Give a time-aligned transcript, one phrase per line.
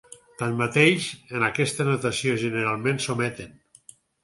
[0.41, 1.09] Tanmateix,
[1.41, 3.57] en aquesta notació generalment s'ometen.